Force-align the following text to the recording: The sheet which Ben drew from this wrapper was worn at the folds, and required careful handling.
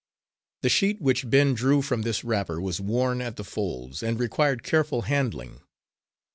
The 0.63 0.69
sheet 0.69 0.99
which 0.99 1.29
Ben 1.29 1.53
drew 1.53 1.83
from 1.83 2.01
this 2.01 2.23
wrapper 2.23 2.59
was 2.59 2.81
worn 2.81 3.21
at 3.21 3.35
the 3.35 3.43
folds, 3.43 4.01
and 4.01 4.19
required 4.19 4.63
careful 4.63 5.03
handling. 5.03 5.61